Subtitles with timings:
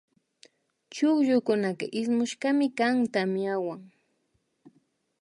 [0.93, 3.81] Chukllukunaka ismushkami kan tamyawan